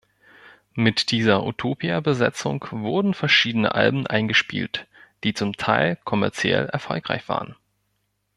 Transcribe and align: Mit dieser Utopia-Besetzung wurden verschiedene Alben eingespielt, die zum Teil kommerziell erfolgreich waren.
Mit 0.73 1.11
dieser 1.11 1.43
Utopia-Besetzung 1.43 2.65
wurden 2.71 3.13
verschiedene 3.13 3.75
Alben 3.75 4.07
eingespielt, 4.07 4.87
die 5.23 5.35
zum 5.35 5.55
Teil 5.57 5.95
kommerziell 6.05 6.65
erfolgreich 6.69 7.29
waren. 7.29 7.55